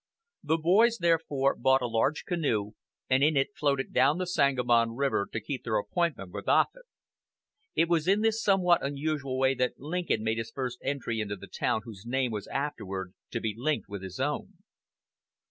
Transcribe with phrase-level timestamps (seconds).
[0.43, 2.71] The boys, therefore, bought a large canoe,
[3.07, 6.85] and in it floated down the Sangamon River to keep their appointment with Offut.
[7.75, 11.45] It was in this somewhat unusual way that Lincoln made his first entry into the
[11.45, 14.63] town whose name was afterward to be linked with his own.